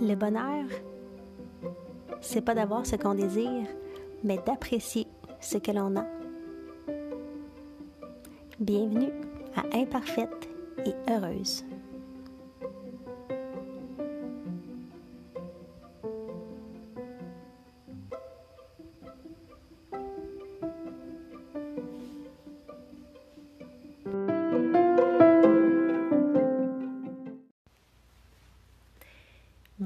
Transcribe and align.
Le 0.00 0.14
bonheur, 0.14 0.64
c'est 2.20 2.40
pas 2.40 2.54
d'avoir 2.54 2.84
ce 2.84 2.96
qu'on 2.96 3.14
désire, 3.14 3.66
mais 4.24 4.38
d'apprécier 4.44 5.06
ce 5.40 5.58
que 5.58 5.70
l'on 5.70 5.96
a. 5.96 6.04
Bienvenue 8.58 9.12
à 9.56 9.76
Imparfaite 9.76 10.48
et 10.84 10.92
Heureuse. 11.10 11.64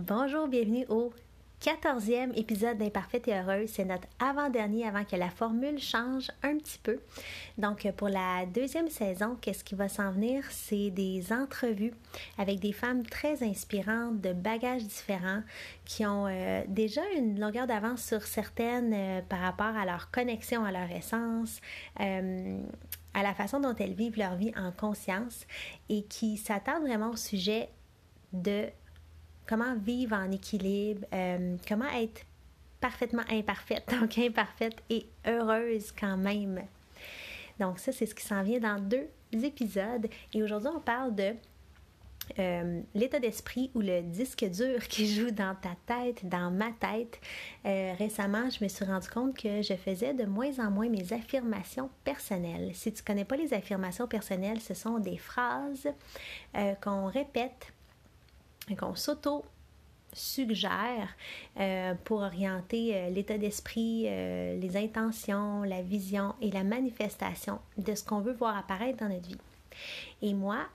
Bonjour, 0.08 0.46
bienvenue 0.46 0.86
au 0.88 1.12
14e 1.60 2.32
épisode 2.38 2.78
d'Imparfaite 2.78 3.26
et 3.26 3.34
Heureuse. 3.34 3.70
C'est 3.70 3.84
notre 3.84 4.06
avant-dernier 4.20 4.86
avant 4.86 5.04
que 5.04 5.16
la 5.16 5.30
formule 5.30 5.80
change 5.80 6.30
un 6.44 6.58
petit 6.58 6.78
peu. 6.78 7.00
Donc, 7.58 7.90
pour 7.96 8.08
la 8.08 8.46
deuxième 8.46 8.88
saison, 8.88 9.36
qu'est-ce 9.40 9.64
qui 9.64 9.74
va 9.74 9.88
s'en 9.88 10.12
venir? 10.12 10.44
C'est 10.48 10.90
des 10.90 11.32
entrevues 11.32 11.92
avec 12.38 12.60
des 12.60 12.72
femmes 12.72 13.04
très 13.04 13.42
inspirantes, 13.42 14.20
de 14.20 14.32
bagages 14.32 14.84
différents, 14.84 15.42
qui 15.84 16.06
ont 16.06 16.28
euh, 16.28 16.62
déjà 16.68 17.02
une 17.16 17.40
longueur 17.40 17.66
d'avance 17.66 18.04
sur 18.04 18.22
certaines 18.22 18.94
euh, 18.94 19.22
par 19.28 19.40
rapport 19.40 19.76
à 19.76 19.84
leur 19.84 20.12
connexion 20.12 20.64
à 20.64 20.70
leur 20.70 20.88
essence. 20.92 21.60
Euh, 21.98 22.60
à 23.12 23.24
la 23.24 23.34
façon 23.34 23.58
dont 23.58 23.74
elles 23.74 23.94
vivent 23.94 24.18
leur 24.18 24.36
vie 24.36 24.52
en 24.56 24.70
conscience 24.70 25.48
et 25.88 26.04
qui 26.04 26.36
s'attardent 26.36 26.84
vraiment 26.84 27.10
au 27.10 27.16
sujet 27.16 27.70
de 28.32 28.66
comment 29.46 29.74
vivre 29.76 30.16
en 30.16 30.30
équilibre, 30.30 31.06
euh, 31.12 31.56
comment 31.66 31.88
être 31.88 32.22
parfaitement 32.80 33.24
imparfaite, 33.30 33.84
donc 34.00 34.18
imparfaite 34.18 34.82
et 34.90 35.06
heureuse 35.26 35.92
quand 35.98 36.16
même. 36.16 36.62
Donc 37.58 37.78
ça, 37.78 37.92
c'est 37.92 38.06
ce 38.06 38.14
qui 38.14 38.24
s'en 38.24 38.42
vient 38.42 38.60
dans 38.60 38.80
deux 38.80 39.08
épisodes. 39.32 40.08
Et 40.34 40.42
aujourd'hui, 40.42 40.70
on 40.74 40.80
parle 40.80 41.14
de 41.14 41.34
euh, 42.38 42.80
l'état 42.94 43.20
d'esprit 43.20 43.70
ou 43.74 43.80
le 43.80 44.02
disque 44.02 44.44
dur 44.44 44.80
qui 44.88 45.06
joue 45.08 45.30
dans 45.30 45.54
ta 45.54 45.74
tête, 45.86 46.28
dans 46.28 46.50
ma 46.50 46.72
tête. 46.72 47.18
Euh, 47.64 47.94
récemment, 47.98 48.50
je 48.50 48.62
me 48.62 48.68
suis 48.68 48.84
rendu 48.84 49.08
compte 49.08 49.36
que 49.36 49.62
je 49.62 49.74
faisais 49.74 50.12
de 50.12 50.24
moins 50.24 50.58
en 50.58 50.70
moins 50.70 50.88
mes 50.88 51.12
affirmations 51.14 51.88
personnelles. 52.04 52.72
Si 52.74 52.92
tu 52.92 53.00
ne 53.00 53.06
connais 53.06 53.24
pas 53.24 53.36
les 53.36 53.54
affirmations 53.54 54.06
personnelles, 54.06 54.60
ce 54.60 54.74
sont 54.74 54.98
des 54.98 55.16
phrases 55.16 55.88
qu'on 56.82 57.06
répète 57.06 57.72
qu'on 58.74 58.96
s'auto-suggère 58.96 61.14
euh, 61.58 61.94
pour 62.04 62.22
orienter 62.22 62.96
euh, 62.96 63.10
l'état 63.10 63.38
d'esprit, 63.38 64.06
euh, 64.06 64.58
les 64.58 64.76
intentions, 64.76 65.62
la 65.62 65.82
vision 65.82 66.34
et 66.40 66.50
la 66.50 66.64
manifestation 66.64 67.60
de 67.78 67.94
ce 67.94 68.02
qu'on 68.02 68.18
veut 68.20 68.32
voir 68.32 68.56
apparaître 68.56 68.98
dans 68.98 69.08
notre 69.08 69.28
vie. 69.28 69.38
Et 70.22 70.34
moi, 70.34 70.66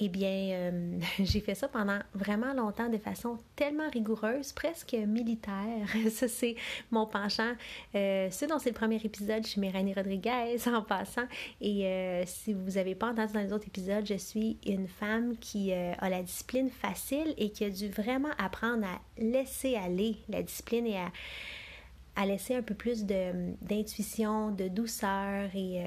eh 0.00 0.08
bien, 0.08 0.50
euh, 0.50 0.98
j'ai 1.20 1.40
fait 1.40 1.54
ça 1.54 1.68
pendant 1.68 1.98
vraiment 2.14 2.52
longtemps 2.52 2.88
de 2.88 2.98
façon 2.98 3.38
tellement 3.54 3.88
rigoureuse, 3.90 4.52
presque 4.52 4.94
militaire. 4.94 5.86
ça, 6.10 6.26
c'est 6.26 6.56
mon 6.90 7.06
penchant. 7.06 7.52
Euh, 7.94 8.28
ce 8.30 8.44
dont 8.44 8.58
c'est 8.58 8.70
le 8.70 8.74
premier 8.74 8.96
épisode 8.96 9.46
chez 9.46 9.60
Méranie 9.60 9.94
Rodriguez, 9.94 10.56
en 10.66 10.82
passant. 10.82 11.26
Et 11.60 11.86
euh, 11.86 12.24
si 12.26 12.52
vous 12.52 12.72
n'avez 12.72 12.94
pas 12.94 13.10
entendu 13.10 13.32
dans 13.32 13.40
les 13.40 13.52
autres 13.52 13.68
épisodes, 13.68 14.04
je 14.04 14.16
suis 14.16 14.58
une 14.66 14.88
femme 14.88 15.36
qui 15.38 15.72
a 15.72 16.08
la 16.08 16.22
discipline 16.22 16.70
facile 16.70 17.34
et 17.36 17.50
qui 17.50 17.64
a 17.64 17.70
dû 17.70 17.88
vraiment 17.88 18.30
apprendre 18.38 18.84
à 18.84 19.00
laisser 19.18 19.76
aller 19.76 20.16
la 20.28 20.42
discipline 20.42 20.86
et 20.86 20.98
à, 20.98 21.12
à 22.16 22.26
laisser 22.26 22.56
un 22.56 22.62
peu 22.62 22.74
plus 22.74 23.04
d'intuition, 23.04 24.50
de, 24.50 24.68
douceur 24.68 25.50
et 25.54 25.82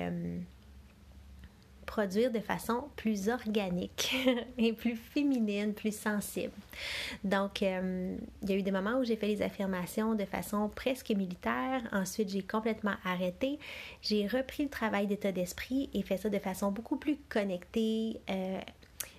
produire 1.88 2.32
de 2.32 2.40
façon 2.40 2.84
plus 2.96 3.30
organique 3.30 4.16
et 4.60 4.74
plus 4.74 4.96
féminine, 4.96 5.74
plus 5.74 5.98
sensible. 5.98 6.54
Donc, 7.24 7.64
euh, 7.64 8.16
il 8.44 8.50
y 8.50 8.54
a 8.54 8.56
eu 8.56 8.62
des 8.62 8.72
moments 8.72 9.00
où 9.00 9.04
j'ai 9.04 9.16
fait 9.16 9.28
les 9.28 9.42
affirmations 9.42 10.14
de 10.14 10.26
façon 10.26 10.70
presque 10.70 11.10
militaire. 11.10 11.82
Ensuite, 11.92 12.30
j'ai 12.30 12.44
complètement 12.44 12.96
arrêté. 13.04 13.58
J'ai 14.04 14.28
repris 14.28 14.64
le 14.64 14.70
travail 14.70 15.08
d'état 15.08 15.32
d'esprit 15.32 15.90
et 15.96 16.04
fait 16.04 16.18
ça 16.18 16.30
de 16.30 16.40
façon 16.40 16.72
beaucoup 16.72 16.98
plus 16.98 17.18
connectée, 17.30 18.20
euh, 18.30 18.60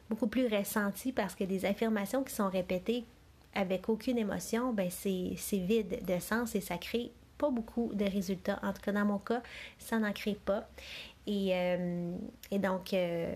beaucoup 0.09 0.29
plus 0.29 0.47
ressentie 0.47 1.12
parce 1.12 1.35
que 1.35 1.45
des 1.45 1.65
affirmations 1.65 2.23
qui 2.23 2.35
sont 2.35 2.49
répétées 2.49 3.05
avec 3.55 3.89
aucune 3.89 4.19
émotion, 4.19 4.73
ben 4.73 4.89
c'est 4.91 5.35
vide 5.53 6.05
de 6.06 6.21
sens 6.21 6.55
et 6.55 6.61
ça 6.61 6.77
crée 6.77 7.11
pas 7.39 7.50
beaucoup 7.50 7.91
de 7.95 8.05
résultats. 8.05 8.59
En 8.62 8.73
tout 8.73 8.83
cas, 8.83 8.93
dans 8.93 9.05
mon 9.05 9.19
cas, 9.19 9.43
ça 9.79 9.99
n'en 9.99 10.12
crée 10.12 10.39
pas. 10.45 10.69
Euh, 11.28 12.12
et, 12.50 12.59
donc, 12.59 12.93
euh, 12.93 13.34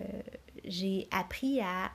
j'ai 0.65 1.07
appris 1.11 1.59
à 1.61 1.91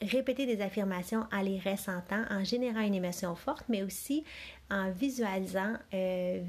répéter 0.00 0.46
des 0.46 0.60
affirmations 0.60 1.26
en 1.32 1.42
les 1.42 1.60
ressentant, 1.60 2.24
en 2.28 2.42
générant 2.42 2.80
une 2.80 2.94
émotion 2.94 3.36
forte, 3.36 3.64
mais 3.68 3.84
aussi 3.84 4.24
en 4.68 4.90
visualisant, 4.90 5.74
euh, 5.94 6.40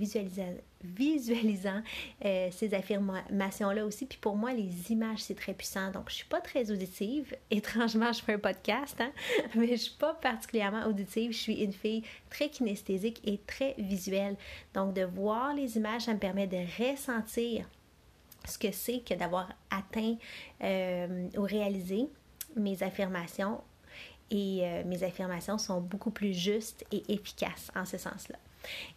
visualisant, 0.84 1.84
ces 2.24 2.74
affirmations-là 2.74 3.86
aussi. 3.86 4.08
Puis 4.08 4.18
pour 4.20 4.36
moi, 4.38 4.54
les 4.54 4.92
images, 4.92 5.20
c'est 5.20 5.36
très 5.36 5.54
puissant. 5.54 5.92
Donc, 5.92 6.10
je 6.10 6.16
suis 6.16 6.26
pas 6.26 6.42
très 6.42 6.72
auditive. 6.72 7.36
Étrangement, 7.52 8.12
je 8.12 8.24
fais 8.24 8.34
un 8.34 8.40
podcast, 8.40 9.00
hein? 9.00 9.12
mais 9.56 9.68
je 9.68 9.76
suis 9.76 9.98
pas 10.00 10.16
particulièrement 10.16 10.88
auditive. 10.88 11.32
Je 11.32 11.38
suis 11.38 11.64
une 11.64 11.74
fille 11.74 12.04
très 12.32 12.50
kinesthésique 12.50 13.22
et 13.24 13.40
très 13.46 13.76
visuelle. 13.78 14.36
Donc, 14.74 14.96
de 14.96 15.04
voir 15.04 15.54
les 15.54 15.78
images, 15.78 16.04
ça 16.04 16.14
me 16.14 16.20
permet 16.20 16.48
de 16.48 16.58
ressentir 16.82 17.68
ce 18.46 18.58
que 18.58 18.72
c'est 18.72 19.00
que 19.00 19.14
d'avoir 19.14 19.50
atteint 19.70 20.16
euh, 20.64 21.28
ou 21.38 21.42
réalisé 21.42 22.10
mes 22.56 22.82
affirmations. 22.84 23.62
Et 24.32 24.62
euh, 24.64 24.84
mes 24.86 25.04
affirmations 25.04 25.58
sont 25.58 25.82
beaucoup 25.82 26.10
plus 26.10 26.34
justes 26.34 26.86
et 26.92 27.04
efficaces 27.14 27.72
en 27.76 27.86
ce 27.86 27.98
sens-là. 27.98 28.38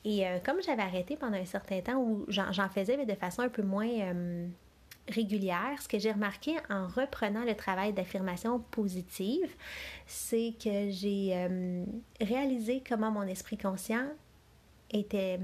Et 0.05 0.27
euh, 0.27 0.39
comme 0.45 0.63
j'avais 0.63 0.83
arrêté 0.83 1.17
pendant 1.17 1.37
un 1.37 1.45
certain 1.45 1.81
temps 1.81 1.97
où 1.97 2.25
j'en 2.29 2.69
faisais 2.69 2.97
mais 2.97 3.07
de 3.07 3.15
façon 3.15 3.43
un 3.43 3.49
peu 3.49 3.63
moins 3.63 3.89
régulière, 5.09 5.81
ce 5.81 5.89
que 5.89 5.99
j'ai 5.99 6.13
remarqué 6.13 6.57
en 6.71 6.87
reprenant 6.89 7.45
le 7.45 7.55
travail 7.55 7.93
d'affirmation 7.93 8.61
positive, 8.61 9.51
c'est 10.07 10.55
que 10.63 10.91
j'ai 10.91 11.49
réalisé 12.21 12.83
comment 12.89 13.11
mon 13.11 13.25
esprit 13.25 13.59
conscient 13.59 14.07
était 14.91 15.41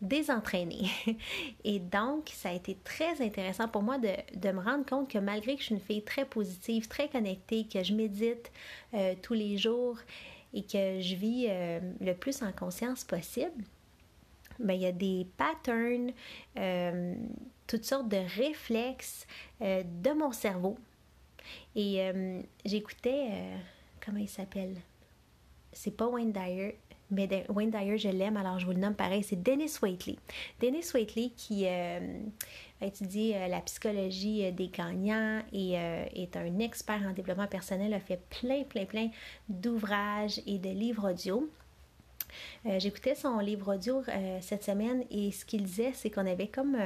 désentraînée. 0.00 0.90
Et 1.64 1.78
donc, 1.78 2.30
ça 2.32 2.50
a 2.50 2.52
été 2.52 2.76
très 2.84 3.20
intéressant 3.22 3.68
pour 3.68 3.82
moi 3.82 3.98
de, 3.98 4.50
me 4.50 4.60
rendre 4.60 4.84
compte 4.86 5.10
que 5.10 5.18
malgré 5.18 5.54
que 5.54 5.60
je 5.60 5.66
suis 5.66 5.74
une 5.74 5.80
fille 5.80 6.02
très 6.02 6.24
positive, 6.24 6.88
très 6.88 7.08
connectée, 7.08 7.66
que 7.72 7.82
je 7.82 7.94
médite 7.94 8.50
euh, 8.94 9.14
tous 9.22 9.34
les 9.34 9.56
jours 9.56 9.98
et 10.54 10.62
que 10.62 11.00
je 11.00 11.14
vis 11.14 11.46
euh, 11.48 11.80
le 12.00 12.14
plus 12.14 12.42
en 12.42 12.52
conscience 12.52 13.04
possible, 13.04 13.64
ben, 14.58 14.74
il 14.74 14.82
y 14.82 14.86
a 14.86 14.92
des 14.92 15.26
patterns, 15.36 16.12
euh, 16.58 17.14
toutes 17.66 17.84
sortes 17.84 18.08
de 18.08 18.18
réflexes 18.36 19.26
de 19.60 20.12
mon 20.12 20.32
cerveau. 20.32 20.78
Et 21.74 22.10
j'écoutais, 22.64 23.28
comment 24.04 24.18
il 24.18 24.28
s'appelle? 24.28 24.76
C'est 25.72 25.96
pas 25.96 26.06
Wayne 26.08 26.32
Dyer, 26.32 26.76
mais 27.10 27.44
Wayne 27.48 27.70
Dyer, 27.70 27.98
je 27.98 28.08
l'aime, 28.08 28.36
alors 28.36 28.58
je 28.58 28.66
vous 28.66 28.72
le 28.72 28.78
nomme 28.78 28.94
pareil, 28.94 29.22
c'est 29.22 29.42
Dennis 29.42 29.78
Waitley. 29.82 30.16
Dennis 30.60 30.92
Waitley 30.94 31.30
qui 31.36 31.66
euh, 31.66 31.98
a 32.80 32.86
étudié 32.86 33.36
euh, 33.36 33.48
la 33.48 33.60
psychologie 33.60 34.44
euh, 34.44 34.52
des 34.52 34.68
gagnants 34.68 35.42
et 35.52 35.72
est 35.72 36.36
un 36.36 36.58
expert 36.60 37.02
en 37.02 37.12
développement 37.12 37.48
personnel, 37.48 37.92
a 37.94 38.00
fait 38.00 38.20
plein, 38.40 38.62
plein, 38.62 38.84
plein 38.84 39.10
d'ouvrages 39.48 40.40
et 40.46 40.58
de 40.58 40.70
livres 40.70 41.10
audio. 41.10 41.48
J'écoutais 42.78 43.16
son 43.16 43.40
livre 43.40 43.74
audio 43.74 44.04
cette 44.40 44.62
semaine 44.62 45.02
et 45.10 45.32
ce 45.32 45.44
qu'il 45.44 45.64
disait, 45.64 45.90
c'est 45.94 46.10
qu'on 46.10 46.26
avait 46.26 46.46
comme 46.46 46.76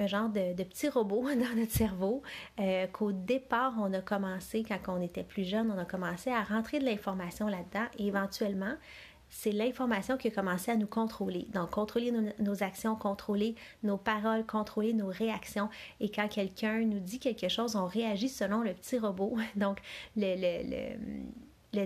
un 0.00 0.06
genre 0.06 0.28
de, 0.28 0.54
de, 0.54 0.64
petit 0.64 0.88
robot 0.88 1.22
dans 1.34 1.56
notre 1.56 1.72
cerveau, 1.72 2.22
qu'au 2.92 3.12
départ, 3.12 3.74
on 3.78 3.92
a 3.92 4.00
commencé, 4.00 4.64
quand 4.64 4.98
on 4.98 5.02
était 5.02 5.22
plus 5.22 5.44
jeune, 5.44 5.70
on 5.70 5.78
a 5.78 5.84
commencé 5.84 6.30
à 6.30 6.42
rentrer 6.42 6.78
de 6.78 6.84
l'information 6.84 7.46
là-dedans 7.46 7.86
et 7.98 8.06
éventuellement, 8.06 8.74
c'est 9.30 9.52
l'information 9.52 10.16
qui 10.16 10.28
a 10.28 10.30
commencé 10.30 10.70
à 10.70 10.76
nous 10.76 10.86
contrôler. 10.86 11.46
Donc, 11.52 11.70
contrôler 11.70 12.12
nos, 12.38 12.62
actions, 12.62 12.96
contrôler 12.96 13.54
nos 13.82 13.96
paroles, 13.96 14.44
contrôler 14.46 14.92
nos 14.92 15.08
réactions. 15.08 15.68
Et 16.00 16.10
quand 16.10 16.28
quelqu'un 16.28 16.80
nous 16.80 17.00
dit 17.00 17.18
quelque 17.18 17.48
chose, 17.48 17.76
on 17.76 17.86
réagit 17.86 18.28
selon 18.28 18.62
le 18.62 18.72
petit 18.72 18.98
robot. 18.98 19.36
Donc, 19.56 19.80
le 20.16 20.96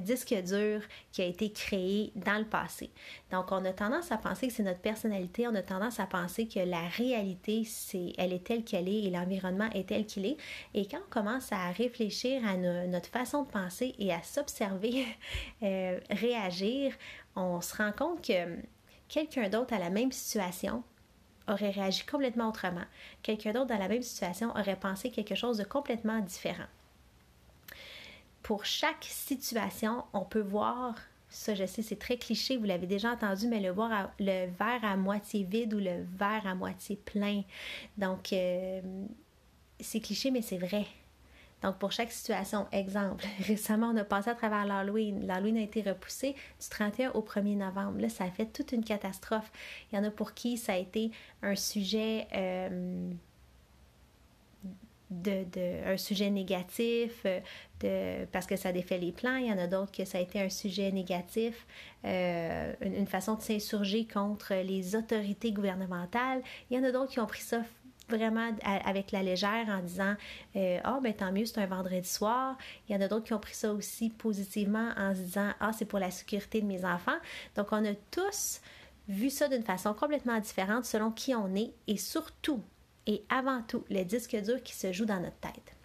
disque 0.01 0.35
dur 0.35 0.81
qui 1.13 1.23
a 1.23 1.27
été 1.27 1.53
créé 1.53 2.13
dans 2.15 2.39
le 2.39 2.45
passé. 2.45 2.91
Donc, 3.31 3.53
on 3.53 3.65
a 3.65 3.73
tendance 3.73 4.13
à 4.13 4.19
penser 4.19 4.49
que 4.49 4.53
c'est 4.53 4.63
notre 4.63 4.81
personnalité, 4.81 5.47
on 5.49 5.55
a 5.55 5.63
tendance 5.63 6.01
à 6.01 6.07
penser 6.07 6.47
que 6.47 6.61
la 6.61 6.89
réalité, 6.89 7.65
c'est, 7.65 8.13
elle 8.19 8.33
est 8.33 8.45
telle 8.45 8.65
qu'elle 8.65 8.89
est 8.89 9.05
et 9.05 9.11
l'environnement 9.11 9.69
est 9.75 9.89
tel 9.89 10.07
qu'il 10.07 10.27
est. 10.27 10.37
Et 10.75 10.87
quand 10.87 10.99
on 10.99 11.11
commence 11.11 11.53
à 11.53 11.71
réfléchir 11.71 12.43
à 12.47 12.57
notre 12.57 13.09
façon 13.09 13.43
de 13.43 13.49
penser 13.49 13.95
et 13.99 14.13
à 14.13 14.23
s'observer, 14.23 15.07
euh, 15.63 15.99
réagir, 16.11 16.93
on 17.37 17.61
se 17.61 17.77
rend 17.77 17.93
compte 17.93 18.27
que 18.27 18.59
quelqu'un 19.09 19.49
d'autre 19.49 19.75
à 19.75 19.79
la 19.79 19.91
même 19.91 20.13
situation 20.13 20.83
aurait 21.49 21.71
réagi 21.71 22.05
complètement 22.05 22.49
autrement. 22.49 22.85
Quelqu'un 23.23 23.53
d'autre 23.53 23.67
dans 23.67 23.79
la 23.79 23.89
même 23.89 24.03
situation 24.03 24.51
aurait 24.51 24.77
pensé 24.77 25.11
quelque 25.11 25.35
chose 25.35 25.59
de 25.59 25.65
complètement 25.65 26.21
différent 26.21 26.67
pour 28.43 28.65
chaque 28.65 29.05
situation, 29.05 30.05
on 30.13 30.23
peut 30.23 30.41
voir, 30.41 30.97
ça 31.29 31.55
je 31.55 31.65
sais, 31.67 31.83
c'est 31.83 31.99
très 31.99 32.17
cliché, 32.17 32.57
vous 32.57 32.65
l'avez 32.65 32.87
déjà 32.87 33.13
entendu, 33.13 33.47
mais 33.47 33.61
le, 33.61 33.71
voir 33.71 34.11
le 34.19 34.47
verre 34.59 34.85
à 34.85 34.97
moitié 34.97 35.45
vide 35.45 35.75
ou 35.75 35.79
le 35.79 36.05
verre 36.17 36.47
à 36.47 36.55
moitié 36.55 36.97
plein. 36.97 37.43
Donc, 37.99 38.33
euh, 38.33 38.81
c'est 39.81 40.01
cliché, 40.01 40.31
mais 40.31 40.43
c'est 40.43 40.59
vrai. 40.59 40.87
Donc, 41.63 41.79
pour 41.79 41.93
chaque 41.93 42.11
situation, 42.11 42.67
exemple, 42.73 43.25
récemment, 43.47 43.93
on 43.95 43.97
a 43.97 44.05
passé 44.05 44.31
à 44.31 44.35
travers 44.35 44.67
l'Halloween. 44.67 45.25
L'Halloween 45.27 45.59
a 45.59 45.63
été 45.63 45.83
repoussé 45.83 46.35
du 46.61 46.69
31 46.69 47.13
au 47.13 47.23
1er 47.23 47.57
novembre. 47.57 48.01
Là, 48.01 48.09
ça 48.09 48.25
a 48.25 48.31
fait 48.31 48.47
toute 48.47 48.73
une 48.73 48.85
catastrophe. 48.85 49.53
Il 49.91 49.97
y 49.97 49.99
en 49.99 50.05
a 50.05 50.11
pour 50.11 50.35
qui 50.35 50.57
ça 50.59 50.73
a 50.73 50.77
été 50.77 51.11
un 51.43 51.55
sujet... 51.55 52.27
Euh, 52.35 53.13
de, 55.13 55.93
un 55.93 55.97
sujet 55.97 56.31
négatif 56.31 57.27
euh, 57.85 58.27
parce 58.33 58.47
que 58.47 58.57
ça 58.57 58.73
défait 58.73 58.99
les 58.99 59.13
plans. 59.13 59.37
Il 59.37 59.47
y 59.47 59.53
en 59.53 59.59
a 59.59 59.67
d'autres 59.67 59.93
que 59.93 60.05
ça 60.05 60.19
a 60.19 60.21
été 60.21 60.41
un 60.41 60.49
sujet 60.49 60.91
négatif, 60.93 61.67
euh, 62.05 62.73
une, 62.81 63.07
façon 63.07 63.35
de 63.35 63.43
s'insurger 63.43 64.07
contre 64.07 64.55
les 64.55 64.97
autorités 64.97 65.53
gouvernementales. 65.53 66.43
Il 66.71 66.77
y 66.77 66.81
en 66.81 66.85
a 66.85 66.93
d'autres 66.93 67.11
qui 67.11 67.21
ont 67.21 67.27
pris 67.27 67.43
ça 67.43 67.63
vraiment 68.09 68.51
avec 68.85 69.11
la 69.13 69.23
légère 69.23 69.69
en 69.69 69.81
disant 69.81 70.17
euh, 70.57 70.81
ah 70.85 70.99
ben 71.03 71.15
tant 71.15 71.33
mieux 71.33 71.47
c'est 71.47 71.61
un 71.61 71.67
vendredi 71.67 72.07
soir 72.07 72.59
il 72.87 72.95
y 72.95 72.99
en 72.99 73.01
a 73.01 73.09
d'autres 73.09 73.25
qui 73.25 73.33
ont 73.33 73.39
pris 73.39 73.55
ça 73.55 73.73
aussi 73.73 74.11
positivement 74.11 74.91
en 74.99 75.15
se 75.15 75.21
disant 75.21 75.53
ah 75.61 75.71
c'est 75.73 75.87
pour 75.87 76.01
la 76.01 76.11
sécurité 76.11 76.61
de 76.61 76.67
mes 76.67 76.85
enfants 76.85 77.17
donc 77.57 77.69
on 77.71 77.83
a 77.85 77.95
tous 78.11 78.61
vu 79.09 79.31
ça 79.31 79.49
d'une 79.49 79.63
façon 79.63 79.95
complètement 79.95 80.39
différente 80.41 80.85
selon 80.85 81.11
qui 81.11 81.35
on 81.35 81.55
est 81.55 81.73
et 81.87 81.97
surtout 81.97 82.63
et 83.07 83.25
avant 83.29 83.63
tout 83.63 83.85
le 83.91 84.05
disque 84.05 84.37
dur 84.37 84.63
qui 84.63 84.75
se 84.75 84.93
joue 84.93 85.05
dans 85.05 85.21
notre 85.21 85.39
tête. 85.39 85.77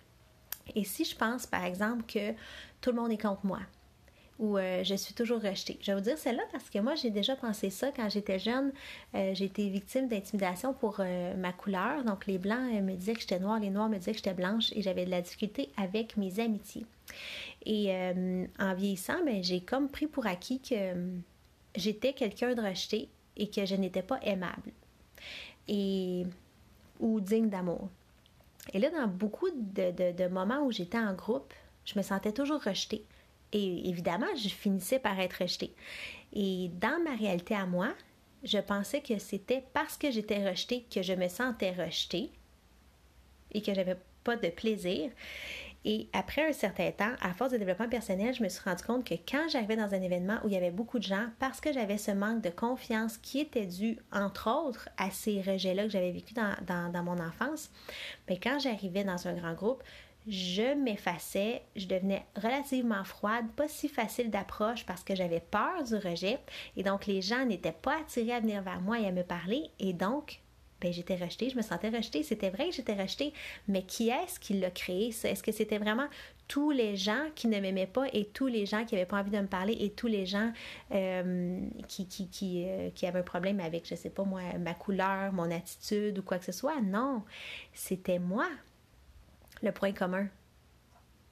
Et 0.75 0.84
si 0.84 1.06
je 1.06 1.16
pense, 1.16 1.46
par 1.46 1.64
exemple, 1.64 2.04
que 2.04 2.34
tout 2.81 2.92
le 2.92 2.98
monde 2.98 3.12
est 3.12 3.22
contre 3.22 3.46
moi 3.46 3.60
ou 4.40 4.58
euh, 4.58 4.84
je 4.84 4.94
suis 4.94 5.14
toujours 5.14 5.42
rejetée, 5.42 5.80
je 5.81 5.92
vais 5.92 5.96
vous 5.96 6.04
dire 6.04 6.18
celle-là 6.18 6.44
parce 6.52 6.69
que 6.69 6.78
moi, 6.80 6.96
j'ai 6.96 7.10
déjà 7.10 7.36
pensé 7.36 7.69
ça 7.69 7.92
quand 7.96 8.08
j'étais 8.10 8.38
jeune. 8.38 8.72
Euh, 9.16 9.34
j'ai 9.34 9.46
été 9.46 9.68
victime 9.68 10.08
d'intimidation 10.08 10.74
pour 10.74 10.98
euh, 11.00 11.36
ma 11.36 11.54
couleur. 11.54 12.04
Donc, 12.04 12.28
les 12.28 12.38
blancs 12.38 12.72
me 12.84 12.96
disaient 12.96 13.14
que 13.14 13.22
j'étais 13.22 13.40
noire, 13.40 13.60
les 13.60 13.72
noirs 13.72 13.90
me 13.90 13.98
disaient 13.98 14.12
que 14.12 14.18
j'étais 14.18 14.36
blanche 14.36 14.72
et 14.74 14.81
j'avais 14.81 15.06
de 15.06 15.10
la 15.10 15.22
difficulté 15.22 15.69
avec 15.75 16.18
mes 16.18 16.40
amitiés. 16.40 16.86
Et 17.66 17.92
en 18.60 18.74
vieillissant, 18.75 19.24
ben, 19.25 19.44
j'ai 19.44 19.62
comme 19.62 19.90
pris 19.90 20.08
pour 20.08 20.25
acquis 20.25 20.62
que 20.62 20.94
j'étais 21.75 22.14
quelqu'un 22.14 22.54
de 22.54 22.62
rejeté 22.62 23.10
et 23.36 23.50
que 23.50 23.66
je 23.66 23.75
n'étais 23.75 24.04
pas 24.04 24.19
aimable. 24.22 24.72
Et 25.68 26.25
ou 26.99 27.19
digne 27.19 27.49
d'amour. 27.49 27.89
Et 28.73 28.79
là, 28.79 28.89
dans 28.89 29.07
beaucoup 29.07 29.49
de, 29.51 30.27
moments 30.27 30.65
où 30.65 30.71
j'étais 30.71 30.97
en 30.97 31.13
groupe, 31.13 31.53
je 31.85 31.97
me 31.97 32.03
sentais 32.03 32.33
toujours 32.33 32.61
rejetée. 32.61 33.05
Et 33.53 33.89
évidemment, 33.89 34.27
je 34.35 34.49
finissais 34.49 34.99
par 34.99 35.19
être 35.19 35.41
rejetée. 35.41 35.73
Et 36.33 36.69
dans 36.79 37.01
ma 37.03 37.15
réalité 37.15 37.55
à 37.55 37.65
moi, 37.65 37.94
je 38.44 38.57
pensais 38.57 39.01
que 39.01 39.17
c'était 39.19 39.63
parce 39.73 39.97
que 39.97 40.11
j'étais 40.11 40.47
rejetée 40.47 40.85
que 40.94 41.01
je 41.01 41.13
me 41.13 41.27
sentais 41.27 41.71
rejetée 41.71 42.31
et 43.53 43.61
que 43.61 43.73
j'avais 43.73 43.97
pas 44.23 44.35
de 44.35 44.49
plaisir. 44.49 45.11
Et 45.89 46.10
après 46.12 46.45
un 46.45 46.51
certain 46.51 46.92
temps, 46.92 47.13
à 47.22 47.31
force 47.34 47.54
de 47.54 47.57
développement 47.57 47.88
personnel, 47.88 48.34
je 48.34 48.44
me 48.44 48.50
suis 48.50 48.62
rendu 48.62 48.84
compte 48.84 49.06
que 49.06 49.13
quand 49.13 49.48
j'arrivais 49.48 49.78
dans 49.78 49.94
un 49.94 50.01
événement 50.01 50.38
où 50.44 50.50
il 50.50 50.54
y 50.54 50.57
avait 50.57 50.69
beaucoup 50.69 51.00
de 51.00 51.06
gens, 51.06 51.28
parce 51.39 51.62
que 51.62 51.72
j'avais 51.72 51.98
ce 51.98 52.12
manque 52.12 52.42
de 52.42 52.50
confiance 52.50 53.18
qui 53.18 53.39
était 53.39 53.66
dû, 53.66 53.98
entre 54.12 54.50
autres, 54.51 54.89
à 54.98 55.12
ces 55.12 55.42
rejets-là 55.42 55.84
que 55.84 55.89
j'avais 55.89 56.12
vécu 56.12 56.34
dans, 56.34 57.04
mon 57.06 57.18
enfance, 57.25 57.72
mais 58.28 58.36
ben, 58.36 58.39
quand 58.44 58.60
j'arrivais 58.60 59.06
dans 59.06 59.30
un 59.30 59.34
grand 59.34 59.54
groupe, 59.54 59.81
je 60.28 60.75
m'effaçais, 60.75 61.62
je 61.78 61.88
devenais 61.88 62.25
relativement 62.36 63.06
froide, 63.06 63.45
pas 63.56 63.69
si 63.69 63.88
facile 63.88 64.30
d'approche 64.30 64.86
parce 64.86 65.06
que 65.06 65.16
j'avais 65.16 65.40
peur 65.40 65.86
du 65.86 65.95
rejet. 65.95 66.38
Et 66.75 66.83
donc 66.83 67.06
les 67.06 67.22
gens 67.22 67.45
n'étaient 67.45 67.72
pas 67.72 68.01
attirés 68.01 68.33
à 68.33 68.42
venir 68.42 68.62
vers 68.62 68.81
moi 68.81 69.00
et 69.00 69.07
à 69.07 69.13
me 69.13 69.24
parler. 69.24 69.72
Et 69.80 69.94
donc 69.94 70.42
ben, 70.81 70.94
j'étais 70.94 71.15
rejetée, 71.15 71.50
je 71.50 71.57
me 71.57 71.62
sentais 71.62 71.89
rejetée. 71.89 72.24
C'était 72.24 72.50
vrai 72.50 72.69
que 72.69 72.75
j'étais 72.75 72.94
rejetée, 72.94 73.33
mais 73.68 73.83
qui 73.83 74.09
est-ce 74.09 74.39
qui 74.39 74.53
l'a 74.53 74.71
créé? 74.71 75.09
Est-ce 75.09 75.41
que 75.44 75.51
c'était 75.51 75.77
vraiment 75.77 76.07
tous 76.47 76.71
les 76.71 76.95
gens 76.95 77.25
qui 77.35 77.47
ne 77.47 77.59
m'aimaient 77.59 77.88
pas 77.88 78.06
et 78.13 78.25
tous 78.25 78.47
les 78.47 78.65
gens 78.65 78.85
qui 78.85 78.95
n'avaient 78.95 79.07
pas 79.07 79.19
envie 79.19 79.31
de 79.31 79.39
me 79.39 79.47
parler 79.47 79.75
et 79.79 79.91
tous 79.91 80.07
les 80.07 80.25
gens 80.25 80.51
euh, 80.94 81.59
qui, 81.88 82.07
qui, 82.07 82.29
qui, 82.29 82.65
euh, 82.65 82.89
qui, 82.91 83.06
avaient 83.06 83.19
un 83.19 83.24
problème 83.24 83.59
avec, 83.59 83.88
je 83.88 83.95
sais 83.95 84.09
pas 84.09 84.24
moi, 84.24 84.41
ma 84.59 84.74
couleur, 84.74 85.33
mon 85.33 85.51
attitude 85.51 86.19
ou 86.19 86.24
quoi 86.24 86.38
que 86.38 86.45
ce 86.45 86.51
soit? 86.51 86.80
Non, 86.81 87.23
c'était 87.73 88.19
moi, 88.19 88.47
le 89.62 89.71
point 89.71 89.91
commun. 89.91 90.27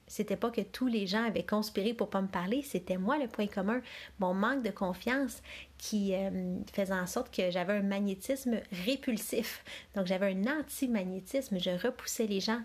C'était 0.06 0.36
pas 0.36 0.50
que 0.50 0.60
tous 0.60 0.86
les 0.86 1.06
gens 1.06 1.24
avaient 1.24 1.44
conspiré 1.44 1.92
pour 1.92 2.10
pas 2.10 2.22
me 2.22 2.28
parler, 2.28 2.62
c'était 2.62 2.96
moi 2.96 3.18
le 3.18 3.28
point 3.28 3.46
commun, 3.46 3.80
mon 4.20 4.34
manque 4.34 4.62
de 4.62 4.70
confiance 4.70 5.42
qui 5.78 6.14
euh, 6.14 6.56
faisait 6.72 6.94
en 6.94 7.06
sorte 7.06 7.34
que 7.34 7.50
j'avais 7.50 7.74
un 7.74 7.82
magnétisme 7.82 8.60
répulsif. 8.84 9.64
Donc 9.94 10.06
j'avais 10.06 10.32
un 10.32 10.60
anti-magnétisme, 10.60 11.58
je 11.58 11.70
repoussais 11.70 12.26
les 12.26 12.40
gens 12.40 12.60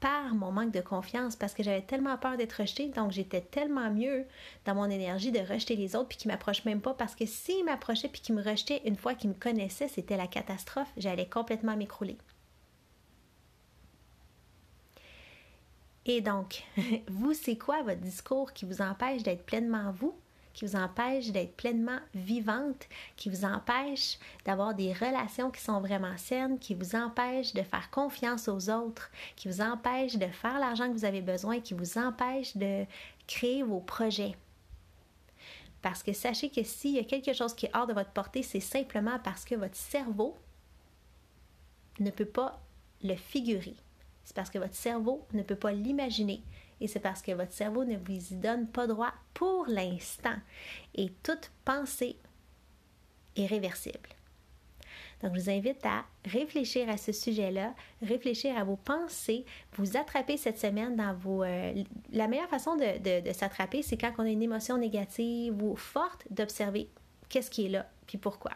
par 0.00 0.34
mon 0.34 0.50
manque 0.50 0.72
de 0.72 0.80
confiance 0.80 1.36
parce 1.36 1.54
que 1.54 1.62
j'avais 1.62 1.82
tellement 1.82 2.16
peur 2.16 2.36
d'être 2.36 2.60
rejetée, 2.60 2.88
donc 2.88 3.12
j'étais 3.12 3.42
tellement 3.42 3.90
mieux 3.90 4.24
dans 4.64 4.74
mon 4.74 4.88
énergie 4.88 5.30
de 5.30 5.40
rejeter 5.40 5.76
les 5.76 5.94
autres 5.94 6.08
puis 6.08 6.18
qu'ils 6.18 6.30
m'approchent 6.30 6.64
même 6.64 6.80
pas 6.80 6.94
parce 6.94 7.14
que 7.14 7.26
s'ils 7.26 7.64
m'approchaient 7.64 8.08
puis 8.08 8.22
qu'ils 8.22 8.34
me 8.34 8.42
rejetaient 8.42 8.82
une 8.86 8.96
fois 8.96 9.14
qu'ils 9.14 9.30
me 9.30 9.34
connaissaient, 9.34 9.88
c'était 9.88 10.16
la 10.16 10.26
catastrophe, 10.26 10.90
j'allais 10.96 11.28
complètement 11.28 11.76
m'écrouler. 11.76 12.16
Et 16.12 16.20
donc, 16.20 16.64
vous, 17.08 17.34
c'est 17.34 17.56
quoi 17.56 17.84
votre 17.84 18.00
discours 18.00 18.52
qui 18.52 18.64
vous 18.64 18.82
empêche 18.82 19.22
d'être 19.22 19.46
pleinement 19.46 19.92
vous, 19.92 20.12
qui 20.52 20.66
vous 20.66 20.74
empêche 20.74 21.30
d'être 21.30 21.54
pleinement 21.54 22.00
vivante, 22.16 22.88
qui 23.14 23.30
vous 23.30 23.44
empêche 23.44 24.18
d'avoir 24.44 24.74
des 24.74 24.92
relations 24.92 25.52
qui 25.52 25.60
sont 25.60 25.80
vraiment 25.80 26.16
saines, 26.16 26.58
qui 26.58 26.74
vous 26.74 26.96
empêche 26.96 27.54
de 27.54 27.62
faire 27.62 27.92
confiance 27.92 28.48
aux 28.48 28.70
autres, 28.70 29.08
qui 29.36 29.46
vous 29.46 29.60
empêche 29.60 30.16
de 30.16 30.26
faire 30.26 30.58
l'argent 30.58 30.88
que 30.88 30.94
vous 30.94 31.04
avez 31.04 31.22
besoin, 31.22 31.60
qui 31.60 31.74
vous 31.74 31.96
empêche 31.96 32.56
de 32.56 32.86
créer 33.28 33.62
vos 33.62 33.78
projets? 33.78 34.34
Parce 35.80 36.02
que 36.02 36.12
sachez 36.12 36.50
que 36.50 36.64
s'il 36.64 36.96
y 36.96 36.98
a 36.98 37.04
quelque 37.04 37.32
chose 37.32 37.54
qui 37.54 37.66
est 37.66 37.76
hors 37.76 37.86
de 37.86 37.94
votre 37.94 38.10
portée, 38.10 38.42
c'est 38.42 38.58
simplement 38.58 39.20
parce 39.22 39.44
que 39.44 39.54
votre 39.54 39.76
cerveau 39.76 40.36
ne 42.00 42.10
peut 42.10 42.24
pas 42.24 42.60
le 43.04 43.14
figurer. 43.14 43.76
C'est 44.24 44.36
parce 44.36 44.50
que 44.50 44.58
votre 44.58 44.74
cerveau 44.74 45.26
ne 45.32 45.42
peut 45.42 45.56
pas 45.56 45.72
l'imaginer 45.72 46.42
et 46.80 46.86
c'est 46.86 47.00
parce 47.00 47.22
que 47.22 47.32
votre 47.32 47.52
cerveau 47.52 47.84
ne 47.84 47.96
vous 47.96 48.32
y 48.32 48.36
donne 48.36 48.66
pas 48.66 48.86
droit 48.86 49.12
pour 49.34 49.66
l'instant. 49.66 50.36
Et 50.94 51.10
toute 51.22 51.50
pensée 51.64 52.16
est 53.36 53.46
réversible. 53.46 54.08
Donc, 55.22 55.34
je 55.34 55.40
vous 55.40 55.50
invite 55.50 55.84
à 55.84 56.06
réfléchir 56.24 56.88
à 56.88 56.96
ce 56.96 57.12
sujet-là, 57.12 57.74
réfléchir 58.00 58.56
à 58.56 58.64
vos 58.64 58.76
pensées, 58.76 59.44
vous 59.74 59.98
attraper 59.98 60.38
cette 60.38 60.58
semaine 60.58 60.96
dans 60.96 61.12
vos... 61.12 61.44
Euh, 61.44 61.74
la 62.10 62.26
meilleure 62.26 62.48
façon 62.48 62.76
de, 62.76 63.20
de 63.20 63.32
s'attraper, 63.32 63.82
c'est 63.82 63.98
quand 63.98 64.12
on 64.16 64.22
a 64.22 64.30
une 64.30 64.42
émotion 64.42 64.78
négative 64.78 65.62
ou 65.62 65.76
forte, 65.76 66.24
d'observer 66.30 66.88
qu'est-ce 67.28 67.50
qui 67.50 67.66
est 67.66 67.68
là, 67.68 67.86
puis 68.06 68.16
pourquoi. 68.16 68.52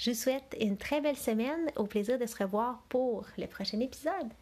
Je 0.00 0.12
vous 0.12 0.16
souhaite 0.16 0.56
une 0.58 0.78
très 0.78 1.02
belle 1.02 1.18
semaine, 1.18 1.70
au 1.76 1.84
plaisir 1.84 2.18
de 2.18 2.24
se 2.24 2.42
revoir 2.42 2.82
pour 2.88 3.26
le 3.36 3.46
prochain 3.46 3.80
épisode. 3.80 4.32